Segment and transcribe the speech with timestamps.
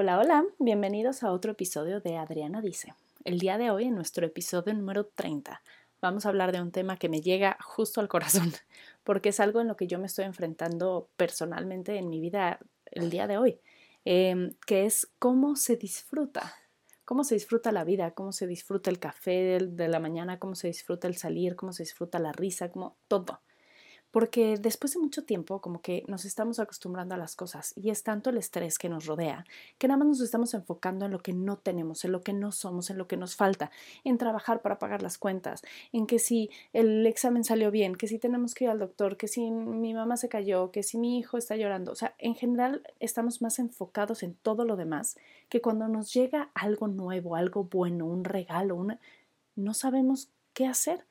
[0.00, 2.94] Hola, hola, bienvenidos a otro episodio de Adriana Dice.
[3.24, 5.60] El día de hoy, en nuestro episodio número 30,
[6.00, 8.52] vamos a hablar de un tema que me llega justo al corazón,
[9.02, 12.60] porque es algo en lo que yo me estoy enfrentando personalmente en mi vida
[12.92, 13.58] el día de hoy,
[14.04, 16.54] em, que es cómo se disfruta,
[17.04, 20.68] cómo se disfruta la vida, cómo se disfruta el café de la mañana, cómo se
[20.68, 23.40] disfruta el salir, cómo se disfruta la risa, como todo
[24.10, 28.02] porque después de mucho tiempo como que nos estamos acostumbrando a las cosas y es
[28.02, 29.44] tanto el estrés que nos rodea
[29.78, 32.52] que nada más nos estamos enfocando en lo que no tenemos, en lo que no
[32.52, 33.70] somos, en lo que nos falta,
[34.04, 35.62] en trabajar para pagar las cuentas,
[35.92, 39.28] en que si el examen salió bien, que si tenemos que ir al doctor, que
[39.28, 42.82] si mi mamá se cayó, que si mi hijo está llorando, o sea, en general
[43.00, 45.16] estamos más enfocados en todo lo demás
[45.48, 48.86] que cuando nos llega algo nuevo, algo bueno, un regalo,
[49.56, 51.07] no sabemos qué hacer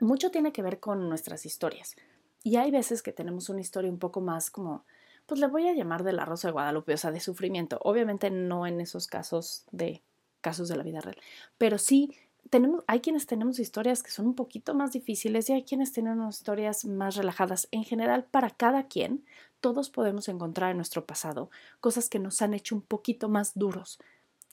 [0.00, 1.96] mucho tiene que ver con nuestras historias.
[2.42, 4.84] Y hay veces que tenemos una historia un poco más como,
[5.26, 7.78] pues le voy a llamar de la Rosa de Guadalupe, de sufrimiento.
[7.82, 10.02] Obviamente no en esos casos de
[10.40, 11.16] casos de la vida real,
[11.56, 12.14] pero sí
[12.50, 16.26] tenemos, hay quienes tenemos historias que son un poquito más difíciles y hay quienes tienen
[16.28, 17.68] historias más relajadas.
[17.70, 19.24] En general, para cada quien,
[19.60, 21.50] todos podemos encontrar en nuestro pasado
[21.80, 23.98] cosas que nos han hecho un poquito más duros,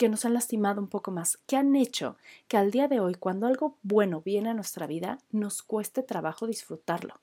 [0.01, 3.13] que nos han lastimado un poco más, que han hecho que al día de hoy,
[3.13, 7.21] cuando algo bueno viene a nuestra vida, nos cueste trabajo disfrutarlo.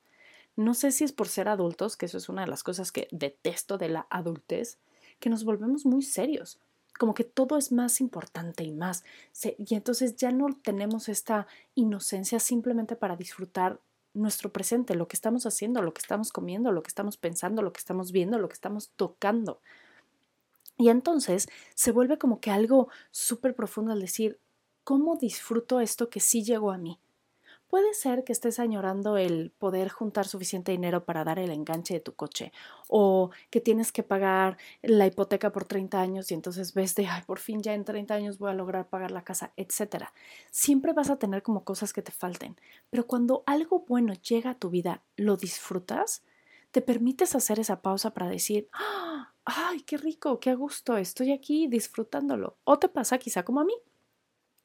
[0.54, 3.08] No sé si es por ser adultos, que eso es una de las cosas que
[3.10, 4.78] detesto de la adultez,
[5.18, 6.60] que nos volvemos muy serios,
[7.00, 9.02] como que todo es más importante y más.
[9.42, 13.80] Y entonces ya no tenemos esta inocencia simplemente para disfrutar
[14.14, 17.72] nuestro presente, lo que estamos haciendo, lo que estamos comiendo, lo que estamos pensando, lo
[17.72, 19.60] que estamos viendo, lo que estamos tocando.
[20.78, 24.40] Y entonces se vuelve como que algo súper profundo al decir,
[24.84, 27.00] ¿cómo disfruto esto que sí llegó a mí?
[27.68, 32.00] Puede ser que estés añorando el poder juntar suficiente dinero para dar el enganche de
[32.00, 32.52] tu coche
[32.88, 37.22] o que tienes que pagar la hipoteca por 30 años y entonces ves de, ay,
[37.26, 40.06] por fin ya en 30 años voy a lograr pagar la casa, etc.
[40.50, 42.56] Siempre vas a tener como cosas que te falten,
[42.88, 46.22] pero cuando algo bueno llega a tu vida, lo disfrutas,
[46.70, 49.27] te permites hacer esa pausa para decir, ¡Ah!
[49.48, 52.59] Ay, qué rico, qué a gusto, estoy aquí disfrutándolo.
[52.64, 53.75] O te pasa quizá como a mí,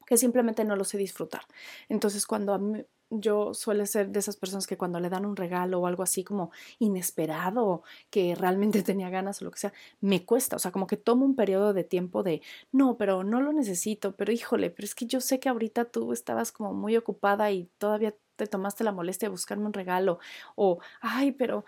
[0.06, 1.44] que simplemente no lo sé disfrutar.
[1.90, 5.36] Entonces, cuando a mí, yo suele ser de esas personas que cuando le dan un
[5.36, 10.26] regalo o algo así como inesperado, que realmente tenía ganas o lo que sea, me
[10.26, 13.54] cuesta, o sea, como que tomo un periodo de tiempo de, no, pero no lo
[13.54, 17.52] necesito, pero híjole, pero es que yo sé que ahorita tú estabas como muy ocupada
[17.52, 20.20] y todavía te tomaste la molestia de buscarme un regalo
[20.56, 21.66] o, ay, pero,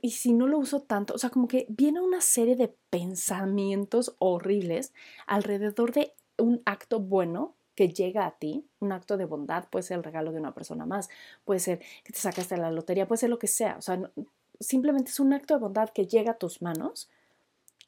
[0.00, 1.14] ¿y si no lo uso tanto?
[1.14, 4.92] O sea, como que viene una serie de pensamientos horribles
[5.26, 9.98] alrededor de un acto bueno que llega a ti, un acto de bondad, puede ser
[9.98, 11.08] el regalo de una persona más,
[11.44, 14.10] puede ser que te sacaste la lotería, puede ser lo que sea, o sea,
[14.58, 17.08] simplemente es un acto de bondad que llega a tus manos,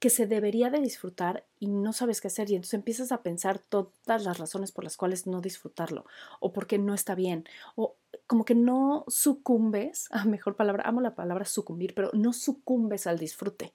[0.01, 3.59] que se debería de disfrutar y no sabes qué hacer y entonces empiezas a pensar
[3.59, 6.07] todas las razones por las cuales no disfrutarlo
[6.41, 7.45] o porque no está bien
[7.77, 7.97] o
[8.27, 13.19] como que no sucumbes, a mejor palabra, amo la palabra sucumbir, pero no sucumbes al
[13.19, 13.75] disfrute.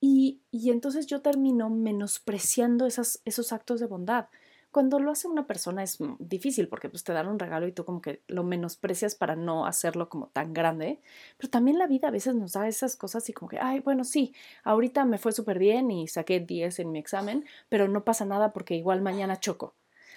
[0.00, 4.26] Y, y entonces yo termino menospreciando esos actos de bondad
[4.74, 7.84] cuando lo hace una persona es difícil porque pues te dan un regalo y tú
[7.84, 10.98] como que lo menosprecias para no hacerlo como tan grande,
[11.36, 14.02] pero también la vida a veces nos da esas cosas y como que, ay, bueno,
[14.02, 14.34] sí,
[14.64, 18.52] ahorita me fue súper bien y saqué 10 en mi examen, pero no pasa nada
[18.52, 19.76] porque igual mañana choco.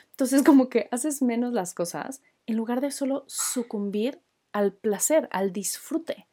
[0.09, 4.22] Entonces como que haces menos las cosas en lugar de solo sucumbir
[4.53, 6.25] al placer, al disfrute.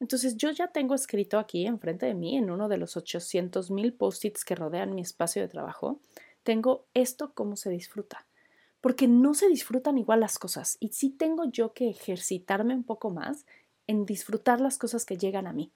[0.00, 3.92] Entonces yo ya tengo escrito aquí enfrente de mí en uno de los 800 mil
[3.92, 6.00] post-its que rodean mi espacio de trabajo,
[6.42, 8.26] tengo esto cómo se disfruta.
[8.80, 13.10] Porque no se disfrutan igual las cosas y sí tengo yo que ejercitarme un poco
[13.10, 13.44] más
[13.86, 15.72] en disfrutar las cosas que llegan a mí.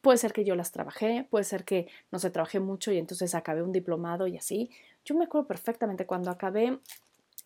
[0.00, 3.34] Puede ser que yo las trabajé, puede ser que no se trabajé mucho y entonces
[3.34, 4.70] acabé un diplomado y así.
[5.04, 6.78] Yo me acuerdo perfectamente cuando acabé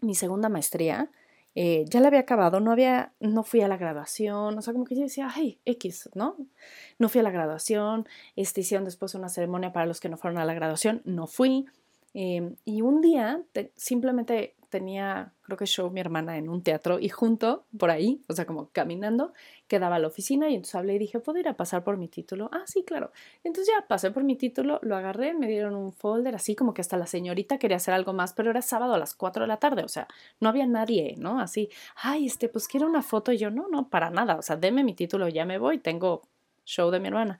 [0.01, 1.11] mi segunda maestría,
[1.55, 4.87] eh, ya la había acabado, no había, no fui a la graduación, o sea, como
[4.87, 6.37] que yo decía, ay, X, ¿no?
[6.99, 10.39] No fui a la graduación, este, hicieron después una ceremonia para los que no fueron
[10.39, 11.67] a la graduación, no fui,
[12.15, 13.43] Em, y un día
[13.77, 18.33] simplemente tenía, creo que show mi hermana en un teatro y junto por ahí, o
[18.33, 19.35] sea, como caminando,
[19.69, 22.49] quedaba la oficina y entonces hablé y dije, ¿puedo ir a pasar por mi título?
[22.53, 23.13] Ah, sí, claro.
[23.45, 26.81] Entonces ya pasé por mi título, lo agarré, me dieron un folder así como que
[26.81, 29.59] hasta la señorita quería hacer algo más, pero era sábado a las 4 de la
[29.59, 30.09] tarde, o sea,
[30.41, 31.39] no había nadie, ¿no?
[31.39, 34.57] Así, ay, este, pues quiero una foto y yo, no, no, para nada, o sea,
[34.57, 36.23] deme mi título, ya me voy, tengo
[36.65, 37.39] show de mi hermana.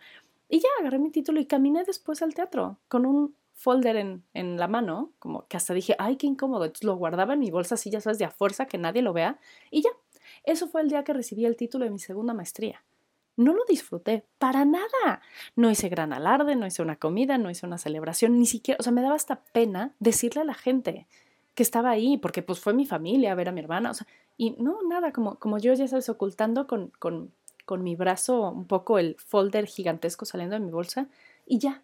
[0.51, 4.59] Y ya agarré mi título y caminé después al teatro con un folder en, en,
[4.59, 6.65] la mano, como que hasta dije, ay, qué incómodo.
[6.65, 9.13] Entonces lo guardaba en mi bolsa así, ya sabes, de a fuerza, que nadie lo
[9.13, 9.39] vea.
[9.71, 9.91] Y ya,
[10.45, 12.83] eso fue el día que recibí el título de mi segunda maestría.
[13.37, 15.23] No lo disfruté para nada.
[15.55, 18.83] No hice gran alarde, no hice una comida, no hice una celebración, ni siquiera, o
[18.83, 21.07] sea, me daba hasta pena decirle a la gente
[21.55, 24.07] que estaba ahí, porque pues fue mi familia a ver a mi hermana, o sea,
[24.39, 27.31] y no, nada, como, como yo ya sabes, ocultando con, con,
[27.67, 31.09] con mi brazo un poco el folder gigantesco saliendo de mi bolsa,
[31.47, 31.83] y ya,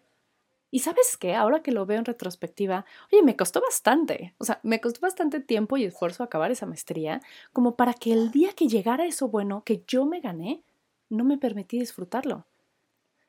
[0.71, 4.59] y sabes qué, ahora que lo veo en retrospectiva, oye, me costó bastante, o sea,
[4.63, 7.21] me costó bastante tiempo y esfuerzo acabar esa maestría,
[7.53, 10.63] como para que el día que llegara eso bueno que yo me gané,
[11.09, 12.45] no me permití disfrutarlo.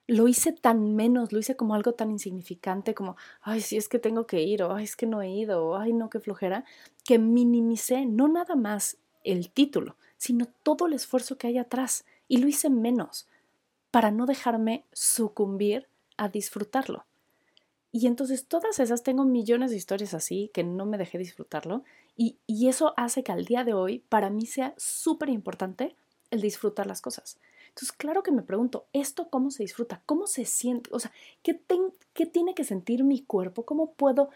[0.07, 3.99] Lo hice tan menos, lo hice como algo tan insignificante, como, ay, sí es que
[3.99, 6.65] tengo que ir, o ay, es que no he ido, o ay, no, qué flojera,
[7.05, 12.39] que minimicé no nada más el título, sino todo el esfuerzo que hay atrás, y
[12.39, 13.29] lo hice menos,
[13.91, 17.07] para no dejarme sucumbir a disfrutarlo.
[17.93, 21.83] Y entonces todas esas, tengo millones de historias así que no me dejé disfrutarlo
[22.17, 25.97] y, y eso hace que al día de hoy para mí sea súper importante
[26.31, 27.39] el disfrutar las cosas.
[27.71, 30.03] Entonces, claro que me pregunto, ¿esto cómo se disfruta?
[30.07, 30.91] ¿Cómo se siente?
[30.93, 31.61] O sea, ¿qué,
[32.13, 33.65] qué tiene que sentir mi cuerpo?
[33.65, 34.31] ¿Cómo puedo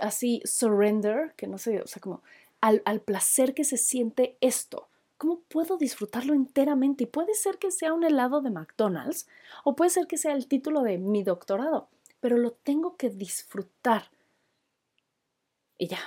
[0.00, 2.22] así surrender, que no sé, o sea, como
[2.60, 4.88] al, al placer que se siente esto?
[5.16, 7.04] ¿Cómo puedo disfrutarlo enteramente?
[7.04, 9.26] Y puede ser que sea un helado de McDonald's
[9.64, 11.88] o puede ser que sea el título de mi doctorado
[12.20, 14.10] pero lo tengo que disfrutar.
[15.76, 15.98] Y ya,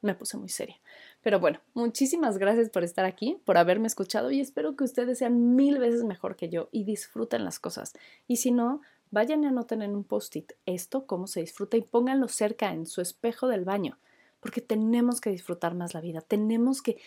[0.00, 0.80] me puse muy seria.
[1.22, 5.54] Pero bueno, muchísimas gracias por estar aquí, por haberme escuchado y espero que ustedes sean
[5.54, 7.92] mil veces mejor que yo y disfruten las cosas.
[8.26, 8.80] Y si no,
[9.10, 13.00] vayan y anoten en un post-it esto, cómo se disfruta y pónganlo cerca en su
[13.00, 13.98] espejo del baño,
[14.40, 17.00] porque tenemos que disfrutar más la vida, tenemos que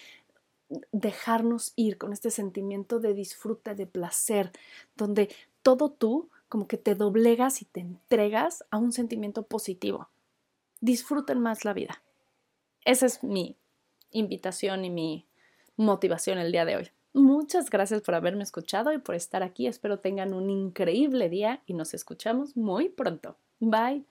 [0.92, 4.52] dejarnos ir con este sentimiento de disfrute, de placer,
[4.96, 5.30] donde
[5.62, 10.10] todo tú como que te doblegas y te entregas a un sentimiento positivo.
[10.82, 12.04] Disfruten más la vida.
[12.84, 13.58] Esa es mi
[14.12, 15.28] invitación y mi
[15.76, 16.92] motivación el día de hoy.
[17.14, 19.68] Muchas gracias por haberme escuchado y por estar aquí.
[19.68, 23.38] Espero tengan un increíble día y nos escuchamos muy pronto.
[23.60, 24.06] Bye.